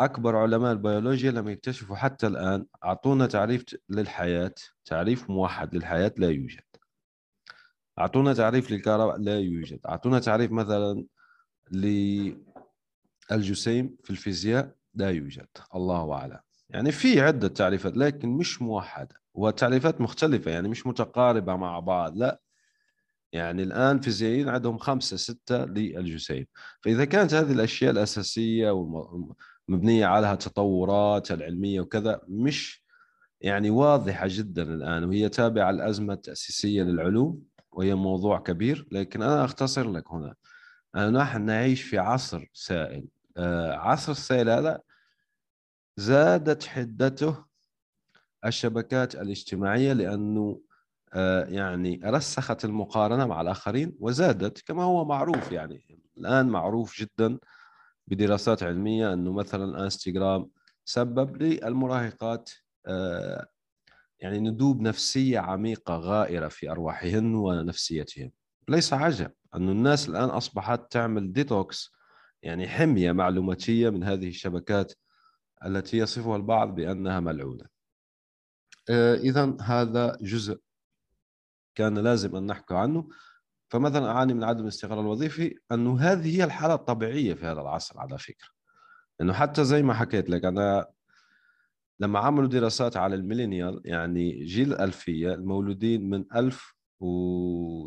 أكبر 0.00 0.36
علماء 0.36 0.72
البيولوجيا 0.72 1.30
لم 1.30 1.48
يكتشفوا 1.48 1.96
حتى 1.96 2.26
الآن 2.26 2.66
أعطونا 2.84 3.26
تعريف 3.26 3.64
للحياة، 3.88 4.54
تعريف 4.84 5.30
موحد 5.30 5.74
للحياة 5.74 6.12
لا 6.18 6.30
يوجد. 6.30 6.62
أعطونا 7.98 8.34
تعريف 8.34 8.70
للكهرباء 8.70 9.18
لا 9.18 9.40
يوجد، 9.40 9.80
أعطونا 9.88 10.18
تعريف 10.18 10.52
مثلا 10.52 11.06
للجسيم 13.30 13.96
في 14.04 14.10
الفيزياء 14.10 14.74
لا 14.94 15.10
يوجد، 15.10 15.48
الله 15.74 16.12
أعلم. 16.12 16.40
يعني 16.72 16.92
في 16.92 17.20
عدة 17.20 17.48
تعريفات 17.48 17.96
لكن 17.96 18.28
مش 18.28 18.62
موحدة 18.62 19.14
وتعريفات 19.34 20.00
مختلفة 20.00 20.50
يعني 20.50 20.68
مش 20.68 20.86
متقاربة 20.86 21.56
مع 21.56 21.80
بعض 21.80 22.16
لا. 22.16 22.40
يعني 23.32 23.62
الآن 23.62 24.00
فيزيائيين 24.00 24.48
عندهم 24.48 24.78
خمسة 24.78 25.16
ستة 25.16 25.64
للجسيم. 25.64 26.46
فإذا 26.80 27.04
كانت 27.04 27.34
هذه 27.34 27.52
الأشياء 27.52 27.90
الأساسية 27.90 28.70
ومبنية 28.70 30.06
عليها 30.06 30.34
تطورات 30.34 31.30
العلمية 31.32 31.80
وكذا 31.80 32.20
مش 32.28 32.84
يعني 33.40 33.70
واضحة 33.70 34.26
جدا 34.30 34.62
الآن 34.62 35.04
وهي 35.04 35.28
تابعة 35.28 35.70
الأزمة 35.70 36.14
التأسيسية 36.14 36.82
للعلوم 36.82 37.42
وهي 37.72 37.94
موضوع 37.94 38.38
كبير. 38.38 38.88
لكن 38.92 39.22
أنا 39.22 39.44
أختصر 39.44 39.90
لك 39.90 40.04
هنا. 40.12 40.34
نحن 41.10 41.42
نعيش 41.42 41.82
في 41.82 41.98
عصر 41.98 42.50
سائل. 42.52 43.04
آه 43.36 43.72
عصر 43.72 44.12
السائل 44.12 44.48
هذا 44.50 44.80
زادت 46.02 46.64
حدته 46.64 47.44
الشبكات 48.44 49.14
الاجتماعية 49.14 49.92
لأنه 49.92 50.60
آه، 51.14 51.44
يعني 51.44 52.00
رسخت 52.04 52.64
المقارنة 52.64 53.26
مع 53.26 53.40
الآخرين 53.40 53.96
وزادت 54.00 54.60
كما 54.66 54.82
هو 54.82 55.04
معروف 55.04 55.52
يعني. 55.52 56.00
الآن 56.18 56.48
معروف 56.48 57.00
جدا 57.00 57.38
بدراسات 58.06 58.62
علمية 58.62 59.12
أنه 59.12 59.32
مثلا 59.32 59.84
انستغرام 59.84 60.50
سبب 60.84 61.42
للمراهقات 61.42 62.50
آه، 62.86 63.46
يعني 64.20 64.40
ندوب 64.40 64.80
نفسية 64.80 65.38
عميقة 65.38 65.96
غائرة 65.96 66.48
في 66.48 66.70
أرواحهن 66.70 67.34
ونفسيتهن. 67.34 68.30
ليس 68.68 68.92
عجب 68.92 69.30
أن 69.54 69.68
الناس 69.68 70.08
الآن 70.08 70.28
أصبحت 70.28 70.92
تعمل 70.92 71.32
ديتوكس 71.32 71.92
يعني 72.42 72.68
حمية 72.68 73.12
معلوماتية 73.12 73.90
من 73.90 74.04
هذه 74.04 74.28
الشبكات 74.28 74.92
التي 75.66 75.98
يصفها 75.98 76.36
البعض 76.36 76.74
بأنها 76.74 77.20
ملعونة. 77.20 77.64
آه، 78.90 79.14
إذا 79.14 79.56
هذا 79.60 80.18
جزء 80.20 80.60
كان 81.74 81.98
لازم 81.98 82.36
أن 82.36 82.46
نحكي 82.46 82.74
عنه. 82.74 83.08
فمثلا 83.68 84.10
أعاني 84.10 84.34
من 84.34 84.44
عدم 84.44 84.62
الاستقرار 84.62 85.00
الوظيفي 85.00 85.58
أنه 85.72 86.00
هذه 86.00 86.36
هي 86.36 86.44
الحالة 86.44 86.74
الطبيعية 86.74 87.34
في 87.34 87.46
هذا 87.46 87.60
العصر 87.60 88.00
على 88.00 88.18
فكرة. 88.18 88.48
أنه 89.20 89.32
حتى 89.32 89.64
زي 89.64 89.82
ما 89.82 89.94
حكيت 89.94 90.30
لك 90.30 90.44
أنا 90.44 90.86
لما 92.00 92.18
عملوا 92.18 92.48
دراسات 92.48 92.96
على 92.96 93.14
الميلينيال 93.14 93.80
يعني 93.84 94.44
جيل 94.44 94.72
الألفية 94.72 95.34
المولودين 95.34 96.10
من 96.10 96.24
1000 96.36 96.74
و 97.00 97.86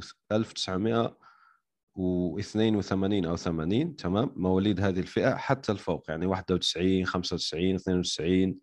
1982 1.97 3.25
أو 3.25 3.35
80 3.35 3.95
تمام؟ 3.95 4.31
مواليد 4.35 4.81
هذه 4.81 4.99
الفئة 4.99 5.35
حتى 5.35 5.71
الفوق 5.71 6.03
يعني 6.09 6.25
91 6.25 7.05
95 7.05 7.75
92 7.75 8.59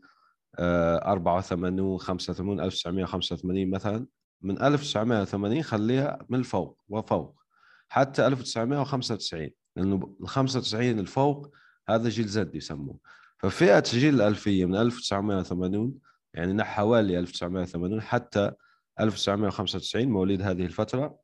84 0.58 1.98
85 1.98 2.60
1985 2.60 3.70
مثلا. 3.70 4.06
من 4.42 4.62
1980 4.62 5.62
خليها 5.62 6.18
من 6.28 6.38
الفوق 6.38 6.80
وفوق 6.88 7.42
حتى 7.88 8.26
1995 8.26 9.50
لأنه 9.76 10.16
ال 10.20 10.28
95 10.28 10.98
الفوق 10.98 11.50
هذا 11.88 12.08
جيل 12.08 12.26
زد 12.26 12.54
يسموه. 12.54 12.98
ففئة 13.38 13.82
جيل 13.86 14.14
الألفية 14.14 14.64
من 14.64 14.76
1980 14.76 15.94
يعني 16.34 16.64
حوالي 16.64 17.18
1980 17.18 18.00
حتى 18.00 18.52
1995 19.00 20.08
مواليد 20.08 20.42
هذه 20.42 20.64
الفترة. 20.64 21.21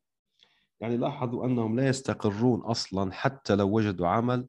يعني 0.81 0.97
لاحظوا 0.97 1.45
أنهم 1.45 1.75
لا 1.79 1.87
يستقرون 1.87 2.61
أصلا 2.61 3.11
حتى 3.13 3.55
لو 3.55 3.69
وجدوا 3.69 4.07
عمل. 4.07 4.47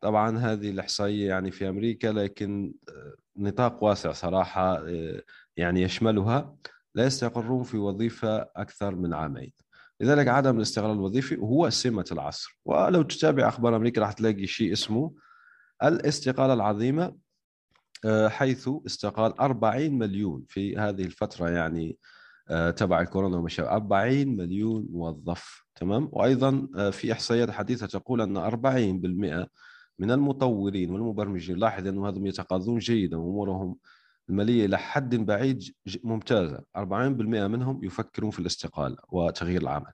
طبعا 0.00 0.38
هذه 0.38 0.70
الإحصائية 0.70 1.28
يعني 1.28 1.50
في 1.50 1.68
أمريكا 1.68 2.06
لكن 2.06 2.74
آه، 2.88 3.14
نطاق 3.36 3.84
واسع 3.84 4.12
صراحة 4.12 4.78
آه، 4.88 5.22
يعني 5.56 5.82
يشملها. 5.82 6.56
لا 6.94 7.06
يستقرون 7.06 7.62
في 7.62 7.76
وظيفة 7.76 8.36
أكثر 8.56 8.94
من 8.94 9.14
عامين. 9.14 9.52
لذلك 10.00 10.28
عدم 10.28 10.56
الاستقرار 10.56 10.92
الوظيفي 10.92 11.36
هو 11.36 11.70
سمة 11.70 12.04
العصر. 12.12 12.60
ولو 12.64 13.02
تتابع 13.02 13.48
أخبار 13.48 13.76
أمريكا 13.76 14.00
راح 14.00 14.12
تلاقي 14.12 14.46
شيء 14.46 14.72
اسمه 14.72 15.14
الاستقالة 15.82 16.54
العظيمة 16.54 17.16
آه، 18.04 18.28
حيث 18.28 18.70
استقال 18.86 19.40
40 19.40 19.98
مليون 19.98 20.44
في 20.48 20.76
هذه 20.76 21.02
الفترة 21.02 21.50
يعني 21.50 21.98
تبع 22.76 23.00
الكورونا 23.00 23.36
وما 23.36 23.48
40 23.58 24.36
مليون 24.36 24.86
موظف 24.90 25.64
تمام؟ 25.74 26.08
وأيضا 26.12 26.68
في 26.90 27.12
إحصائيات 27.12 27.50
حديثة 27.50 27.86
تقول 27.86 28.20
أن 28.20 28.36
40% 28.36 29.48
من 29.98 30.10
المطورين 30.10 30.90
والمبرمجين 30.90 31.56
لاحظ 31.56 31.86
انهم 31.86 32.04
هذم 32.04 32.26
يتقاضون 32.26 32.78
جيدا 32.78 33.16
وأمورهم 33.16 33.76
المالية 34.28 34.66
إلى 34.66 34.78
حد 34.78 35.14
بعيد 35.16 35.62
ممتازة. 36.04 36.62
40% 36.76 36.80
منهم 37.48 37.84
يفكرون 37.84 38.30
في 38.30 38.38
الاستقالة 38.38 38.96
وتغيير 39.08 39.62
العمل. 39.62 39.92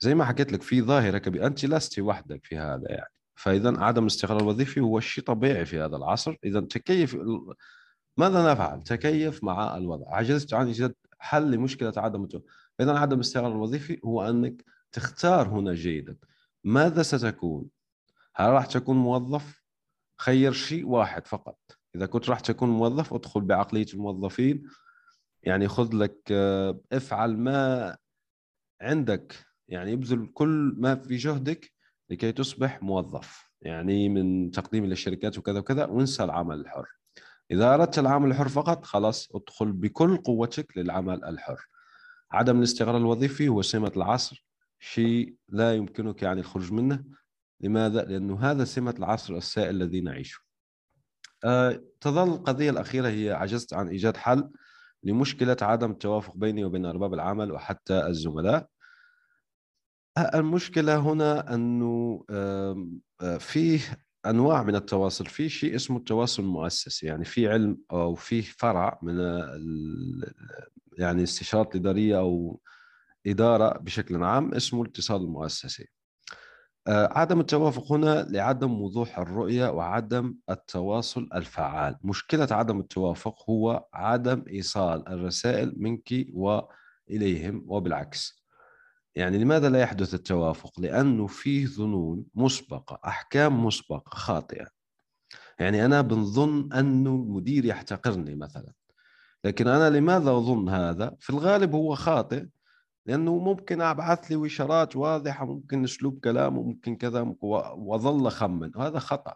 زي 0.00 0.14
ما 0.14 0.24
حكيت 0.24 0.52
لك 0.52 0.62
في 0.62 0.82
ظاهرة 0.82 1.18
كبيره 1.18 1.46
انت 1.46 1.64
لست 1.64 1.98
وحدك 1.98 2.44
في 2.44 2.56
هذا 2.56 2.84
يعني. 2.88 3.10
فاذا 3.34 3.80
عدم 3.80 4.02
الاستقرار 4.02 4.40
الوظيفي 4.40 4.80
هو 4.80 5.00
شيء 5.00 5.24
طبيعي 5.24 5.64
في 5.64 5.80
هذا 5.80 5.96
العصر. 5.96 6.36
اذا 6.44 6.60
تكيف 6.60 7.16
ماذا 8.20 8.52
نفعل؟ 8.52 8.82
تكيف 8.82 9.44
مع 9.44 9.76
الوضع. 9.76 10.16
عجزت 10.16 10.54
عن 10.54 10.66
ايجاد 10.66 10.94
حل 11.18 11.50
لمشكلة 11.50 11.92
عدم 11.96 12.28
اذا 12.80 12.98
عدم 12.98 13.16
الاستقرار 13.16 13.52
الوظيفي 13.52 14.00
هو 14.04 14.28
أنك 14.28 14.64
تختار 14.92 15.48
هنا 15.48 15.74
جيدا. 15.74 16.16
ماذا 16.64 17.02
ستكون؟ 17.02 17.68
هل 18.34 18.50
راح 18.50 18.66
تكون 18.66 18.96
موظف؟ 18.96 19.64
خير 20.18 20.52
شيء 20.52 20.86
واحد 20.86 21.26
فقط. 21.26 21.58
إذا 21.94 22.06
كنت 22.06 22.30
راح 22.30 22.40
تكون 22.40 22.68
موظف 22.68 23.14
ادخل 23.14 23.40
بعقلية 23.40 23.86
الموظفين. 23.94 24.62
يعني 25.42 25.68
خذ 25.68 25.96
لك 25.96 26.18
آه، 26.30 26.80
افعل 26.92 27.36
ما 27.36 27.96
عندك. 28.80 29.46
يعني 29.68 29.92
ابذل 29.92 30.26
كل 30.34 30.74
ما 30.78 30.94
في 30.94 31.16
جهدك 31.16 31.72
لكي 32.10 32.32
تصبح 32.32 32.82
موظف. 32.82 33.50
يعني 33.60 34.08
من 34.08 34.50
تقديم 34.50 34.86
للشركات 34.86 35.38
وكذا 35.38 35.58
وكذا 35.58 35.84
وانسى 35.86 36.24
العمل 36.24 36.60
الحر. 36.60 36.99
إذا 37.50 37.74
أردت 37.74 37.98
العمل 37.98 38.30
الحر 38.30 38.48
فقط 38.48 38.84
خلاص 38.84 39.28
ادخل 39.34 39.72
بكل 39.72 40.16
قوتك 40.16 40.78
للعمل 40.78 41.24
الحر. 41.24 41.68
عدم 42.32 42.58
الاستقرار 42.58 42.96
الوظيفي 42.96 43.48
هو 43.48 43.62
سمة 43.62 43.92
العصر 43.96 44.44
شيء 44.78 45.34
لا 45.48 45.74
يمكنك 45.74 46.22
يعني 46.22 46.40
الخروج 46.40 46.72
منه. 46.72 47.04
لماذا؟ 47.60 48.02
لأنه 48.02 48.40
هذا 48.40 48.64
سمة 48.64 48.94
العصر 48.98 49.36
السائل 49.36 49.82
الذي 49.82 50.00
نعيشه. 50.00 50.40
أه 51.44 51.82
تظل 52.00 52.28
القضية 52.28 52.70
الأخيرة 52.70 53.08
هي 53.08 53.32
عجزت 53.32 53.74
عن 53.74 53.88
إيجاد 53.88 54.16
حل 54.16 54.50
لمشكلة 55.02 55.56
عدم 55.62 55.90
التوافق 55.90 56.36
بيني 56.36 56.64
وبين 56.64 56.86
أرباب 56.86 57.14
العمل 57.14 57.52
وحتى 57.52 58.06
الزملاء. 58.06 58.68
المشكلة 60.34 60.98
هنا 60.98 61.54
أنه 61.54 62.24
فيه 63.38 63.80
أنواع 64.26 64.62
من 64.62 64.74
التواصل. 64.74 65.26
في 65.26 65.48
شيء 65.48 65.74
اسمه 65.74 65.96
التواصل 65.96 66.42
المؤسسي 66.42 67.06
يعني 67.06 67.24
في 67.24 67.48
علم 67.48 67.78
أو 67.92 68.14
في 68.14 68.42
فرع 68.42 68.98
من 69.02 69.18
يعني 70.98 71.22
استشارات 71.22 71.76
إدارية 71.76 72.18
أو 72.18 72.60
إدارة 73.26 73.78
بشكل 73.78 74.22
عام 74.24 74.54
اسمه 74.54 74.82
الاتصال 74.82 75.22
المؤسسي. 75.22 75.88
آه، 76.88 77.08
عدم 77.12 77.40
التوافق 77.40 77.92
هنا 77.92 78.26
لعدم 78.30 78.82
وضوح 78.82 79.18
الرؤية 79.18 79.68
وعدم 79.68 80.34
التواصل 80.50 81.28
الفعال. 81.34 81.96
مشكلة 82.04 82.48
عدم 82.50 82.80
التوافق 82.80 83.50
هو 83.50 83.86
عدم 83.94 84.44
إيصال 84.48 85.08
الرسائل 85.08 85.74
منك 85.76 86.26
وإليهم 86.32 87.64
وبالعكس. 87.68 88.39
يعني 89.20 89.38
لماذا 89.38 89.68
لا 89.68 89.80
يحدث 89.80 90.14
التوافق؟ 90.14 90.80
لأنه 90.80 91.26
فيه 91.26 91.66
ظنون 91.66 92.24
مسبقة 92.34 93.00
أحكام 93.06 93.66
مسبقة 93.66 94.10
خاطئة 94.10 94.66
يعني 95.58 95.84
أنا 95.84 96.00
بنظن 96.00 96.72
أن 96.72 97.06
المدير 97.06 97.64
يحتقرني 97.64 98.34
مثلا 98.34 98.72
لكن 99.44 99.68
أنا 99.68 99.90
لماذا 99.90 100.30
أظن 100.30 100.68
هذا؟ 100.68 101.16
في 101.20 101.30
الغالب 101.30 101.74
هو 101.74 101.94
خاطئ 101.94 102.46
لأنه 103.06 103.38
ممكن 103.38 103.80
أبعث 103.80 104.30
لي 104.30 104.36
وشارات 104.36 104.96
واضحة 104.96 105.46
ممكن 105.46 105.84
أسلوب 105.84 106.20
كلامه 106.24 106.62
ممكن 106.62 106.96
كذا 106.96 107.34
وأظل 107.40 108.26
أخمن 108.26 108.70
وهذا 108.76 108.98
خطأ 108.98 109.34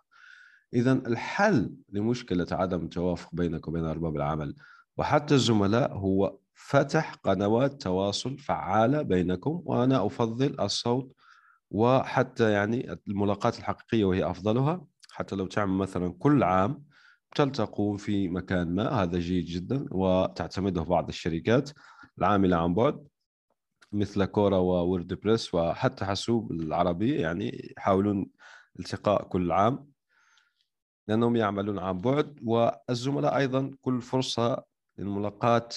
اذا 0.75 0.93
الحل 0.93 1.75
لمشكلة 1.89 2.47
عدم 2.53 2.85
التوافق 2.85 3.35
بينك 3.35 3.69
وبين 3.69 3.85
أرباب 3.85 4.17
العمل 4.17 4.55
وحتى 4.97 5.35
الزملاء 5.35 5.93
هو 5.93 6.39
فتح 6.55 7.15
قنوات 7.15 7.83
تواصل 7.83 8.39
فعالة 8.39 9.03
بينكم 9.03 9.63
وأنا 9.65 10.07
أفضل 10.07 10.61
الصوت 10.61 11.13
وحتى 11.71 12.53
يعني 12.53 12.93
الملاقات 13.09 13.59
الحقيقية 13.59 14.05
وهي 14.05 14.31
أفضلها. 14.31 14.87
حتى 15.11 15.37
لو 15.37 15.47
تعمل 15.47 15.73
مثلا 15.73 16.15
كل 16.19 16.43
عام 16.43 16.85
تلتقون 17.35 17.97
في 17.97 18.29
مكان 18.29 18.75
ما 18.75 18.89
هذا 18.89 19.19
جيد 19.19 19.45
جدا 19.45 19.87
وتعتمده 19.91 20.83
بعض 20.83 21.09
الشركات 21.09 21.71
العاملة 22.19 22.57
عن 22.57 22.75
بعد 22.75 23.07
مثل 23.93 24.25
كورا 24.25 24.57
وورد 24.57 25.15
بريس 25.21 25.55
وحتى 25.55 26.05
حاسوب 26.05 26.53
العربية 26.53 27.21
يعني 27.21 27.75
يحاولون 27.79 28.31
التقاء 28.79 29.23
كل 29.23 29.53
عام 29.53 29.89
لأنهم 31.09 31.37
يعملون 31.37 31.79
عن 31.79 32.01
بعد. 32.01 32.39
والزملاء 32.43 33.37
أيضا 33.37 33.71
كل 33.83 34.03
فرصة 34.03 34.65
للملاقاة 34.99 35.69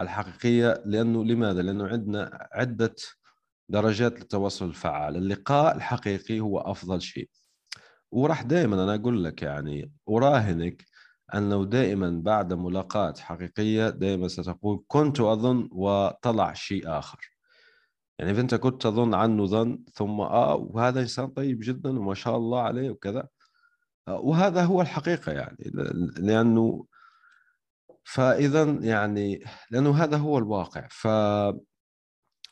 الحقيقية 0.00 0.82
لأنه 0.86 1.24
لماذا؟ 1.24 1.62
لأنه 1.62 1.88
عندنا 1.88 2.48
عدة 2.52 2.94
درجات 3.68 4.20
للتواصل 4.20 4.64
الفعال. 4.64 5.16
اللقاء 5.16 5.76
الحقيقي 5.76 6.40
هو 6.40 6.58
أفضل 6.58 7.00
شيء. 7.02 7.28
وراح 8.12 8.42
دائما 8.42 8.84
أنا 8.84 8.94
أقول 8.94 9.24
لك 9.24 9.42
يعني 9.42 9.92
أراهنك 10.08 10.84
أنه 11.34 11.64
دائما 11.64 12.20
بعد 12.24 12.52
ملاقاة 12.52 13.14
حقيقية 13.18 13.88
دائما 13.90 14.28
ستقول 14.28 14.84
كنت 14.88 15.20
أظن 15.20 15.68
وطلع 15.72 16.52
شيء 16.52 16.98
آخر. 16.98 17.18
يعني 18.18 18.34
فأنت 18.34 18.54
كنت 18.54 18.82
تظن 18.82 19.14
عنه 19.14 19.46
ظن 19.46 19.84
ثم 19.94 20.20
آه 20.20 20.54
وهذا 20.54 21.00
إنسان 21.00 21.26
طيب 21.26 21.58
جدا 21.62 21.98
وما 21.98 22.14
شاء 22.14 22.36
الله 22.36 22.62
عليه 22.62 22.90
وكذا. 22.90 23.28
آه، 24.08 24.20
وهذا 24.20 24.64
هو 24.64 24.80
الحقيقة 24.80 25.32
يعني 25.32 25.72
لأنه 26.18 26.86
فإذا 28.08 28.62
يعني 28.64 29.44
لأنه 29.70 30.04
هذا 30.04 30.16
هو 30.16 30.38
الواقع. 30.38 30.88
ف 30.90 31.08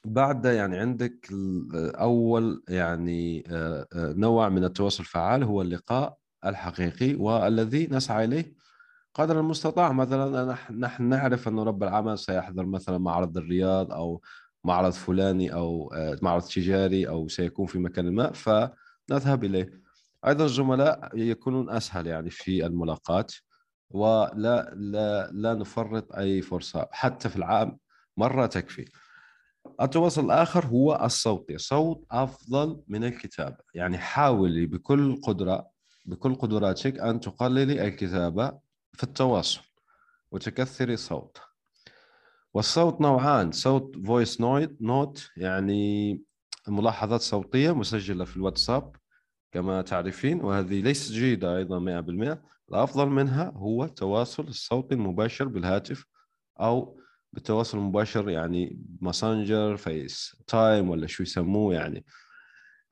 بعد 0.05 0.45
يعني 0.45 0.79
عندك 0.79 1.29
أول 1.75 2.63
يعني 2.69 3.45
آه، 3.51 3.87
آه، 3.93 4.13
نوع 4.13 4.49
من 4.49 4.65
التواصل 4.65 5.03
الفعال 5.03 5.43
هو 5.43 5.63
اللقاء 5.63 6.19
الحقيقي 6.47 7.15
والذي 7.15 7.87
نسعى 7.91 8.25
إليه 8.25 8.55
قدر 9.15 9.41
المستطاع. 9.41 9.93
مثلا 9.93 10.57
نحن 10.71 11.05
نعرف 11.09 11.49
أن 11.49 11.59
رب 11.59 11.83
العمل 11.83 12.19
سيحضر 12.19 12.67
مثلا 12.67 12.99
معرض 12.99 13.37
الرياض 13.37 13.93
أو 13.93 14.23
معرض 14.65 14.93
فلاني 14.93 15.53
أو 15.55 15.93
آه، 15.95 16.19
معرض 16.23 16.43
تجاري 16.43 17.09
أو 17.09 17.29
سيكون 17.29 17.67
في 17.67 17.79
مكان 17.79 18.13
ما 18.15 18.33
ف 18.33 18.51
نذهب 19.11 19.45
إليه. 19.45 19.83
أيضا 20.27 20.45
الزملاء 20.45 21.11
يكونون 21.15 21.71
أسهل 21.71 22.07
يعني 22.07 22.31
في 22.31 22.67
الملاقات. 22.67 23.33
ولا 23.91 24.73
لا 24.77 25.31
لا 25.33 25.55
نفرط 25.55 26.13
أي 26.13 26.43
فرصة 26.43 26.89
حتى 26.93 27.29
في 27.29 27.37
العام 27.37 27.79
مرة 28.17 28.47
تكفي. 28.47 28.85
التواصل 29.81 30.25
الآخر 30.25 30.67
هو 30.67 31.01
الصوتي 31.05 31.55
الصوت 31.55 32.05
أفضل 32.11 32.83
من 32.89 33.05
الكتابة. 33.05 33.57
يعني 33.75 33.99
حاولي 33.99 34.67
بكل 34.67 35.21
قدرة 35.23 35.67
بكل 36.07 36.35
قدراتك 36.35 37.01
أن 37.01 37.21
تقللي 37.21 37.87
الكتابة 37.87 38.59
في 38.93 39.03
التواصل 39.03 39.61
وتكثري 40.31 40.97
صوت. 40.97 41.39
والصوت 42.55 43.01
نوعان 43.01 43.53
صوت 43.53 43.97
voice 44.07 44.41
note 44.81 45.31
يعني 45.37 46.23
ملاحظات 46.69 47.21
صوتية 47.21 47.73
مسجلة 47.75 48.25
في 48.25 48.37
الواتساب 48.37 48.97
كما 49.57 49.83
تعرفين 49.83 50.41
وهذه 50.41 50.81
ليست 50.81 51.13
جيدة 51.13 51.57
أيضا 51.57 51.79
100% 51.79 52.39
الأفضل 52.69 53.09
منها 53.09 53.53
هو 53.57 53.85
التواصل 53.85 54.49
الصوتي 54.49 54.95
المباشر 54.95 55.49
بالهاتف 55.49 56.07
أو 56.61 57.01
بالتواصل 57.33 57.79
المباشر 57.79 58.31
يعني 58.31 58.81
Messenger 59.01 59.77
FaceTime 59.77 60.91
ولا 60.91 61.07
شو 61.07 61.23
يسموه 61.23 61.75
يعني 61.75 62.05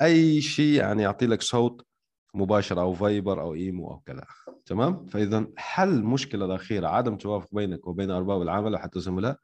أي 0.03 0.41
شيء 0.41 0.75
يعني 0.75 1.03
يعطي 1.03 1.27
لك 1.27 1.43
صوت 1.43 1.87
مباشر 2.35 2.81
أو 2.81 2.95
Viber 2.95 3.41
أو 3.41 3.55
imo 3.55 3.91
أو 3.91 4.01
كذا. 4.07 4.25
تمام؟ 4.67 5.07
فإذا 5.07 5.47
حل 5.57 5.89
المشكلة 5.89 6.45
الأخيرة 6.45 6.89
عدم 6.89 7.17
توافق 7.17 7.55
بينك 7.55 7.87
وبين 7.87 8.11
أرباب 8.11 8.43
العمل 8.43 8.75
وحتى 8.75 8.99
الزملاء 8.99 9.39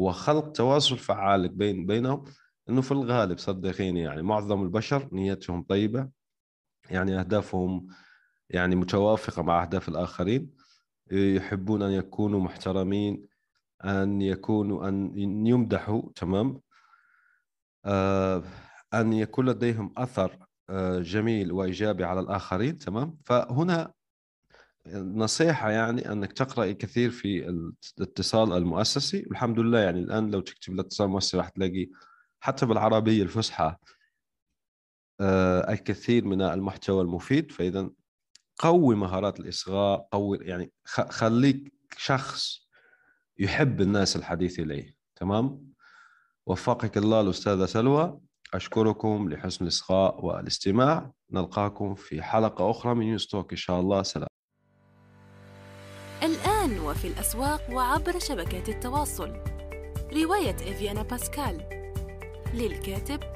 هو 0.00 0.12
خلق 0.12 0.52
تواصل 0.52 0.98
فعال 0.98 1.48
بين 1.48 1.86
بينهم 1.86 2.24
إنه 2.68 2.80
في 2.80 2.92
الغالب 2.92 3.38
صدقيني 3.38 4.00
يعني 4.00 4.22
معظم 4.22 4.62
البشر 4.62 5.08
نيتهم 5.12 5.62
طيبة 5.62 6.16
يعني 6.90 7.20
أهدافهم 7.20 7.86
يعني 8.50 8.76
متوافقة 8.76 9.42
مع 9.42 9.62
أهداف 9.62 9.88
الآخرين 9.88 10.50
يحبون 11.10 11.82
أن 11.82 11.90
يكونوا 11.92 12.40
محترمين 12.40 13.26
أن 13.84 14.22
يكونوا 14.22 14.88
أن 14.88 15.18
يمدحوا 15.46 16.02
تمام؟ 16.14 16.60
آه 17.84 18.42
أن 18.94 19.12
يكون 19.12 19.48
لديهم 19.48 19.92
أثر 19.96 20.38
آه 20.70 20.98
جميل 20.98 21.52
وإيجابي 21.52 22.04
على 22.04 22.20
الآخرين 22.20 22.78
تمام؟ 22.78 23.18
فهنا 23.24 23.92
نصيحة 24.94 25.70
يعني 25.70 26.12
أنك 26.12 26.32
تقرأ 26.32 26.72
كثير 26.72 27.10
في 27.10 27.48
الاتصال 27.98 28.52
المؤسسي. 28.52 29.24
والحمد 29.26 29.58
لله 29.60 29.78
يعني 29.78 30.00
الآن 30.00 30.30
لو 30.30 30.40
تكتب 30.40 30.72
الاتصال 30.72 31.06
المؤسسي 31.06 31.36
راح 31.36 31.48
تلاقي 31.48 31.88
حتى 32.40 32.66
بالعربية 32.66 33.22
الفصحى 33.22 33.76
الكثير 35.20 36.24
من 36.24 36.42
المحتوى 36.42 37.02
المفيد 37.02 37.52
فإذا 37.52 37.90
قوي 38.58 38.96
مهارات 38.96 39.40
الإصغاء 39.40 40.08
قوي 40.12 40.38
يعني 40.38 40.72
خليك 41.08 41.72
شخص 41.96 42.66
يحب 43.38 43.80
الناس 43.80 44.16
الحديث 44.16 44.58
إليه 44.60 44.96
تمام؟ 45.16 45.66
وفقك 46.46 46.96
الله 46.96 47.20
الأستاذة 47.20 47.66
سلوى 47.66 48.20
أشكركم 48.54 49.28
لحسن 49.28 49.64
الإصغاء 49.64 50.24
والاستماع 50.24 51.12
نلقاكم 51.30 51.94
في 51.94 52.22
حلقة 52.22 52.70
أخرى 52.70 52.94
من 52.94 53.06
يوستوك 53.06 53.50
إن 53.50 53.56
شاء 53.56 53.80
الله 53.80 54.02
سلام. 54.02 54.28
الآن 56.22 56.78
وفي 56.78 57.08
الأسواق 57.08 57.70
وعبر 57.70 58.18
شبكات 58.18 58.68
التواصل 58.68 59.32
رواية 60.12 60.54
إفيانا 60.54 61.02
باسكال 61.02 61.68
للكاتب 62.54 63.35